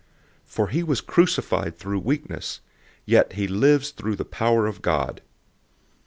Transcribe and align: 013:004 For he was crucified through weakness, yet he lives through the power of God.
013:004 0.47 0.47
For 0.47 0.67
he 0.69 0.81
was 0.81 0.99
crucified 0.99 1.77
through 1.77 1.99
weakness, 1.99 2.61
yet 3.05 3.33
he 3.33 3.47
lives 3.47 3.91
through 3.91 4.15
the 4.15 4.25
power 4.25 4.65
of 4.65 4.81
God. 4.81 5.21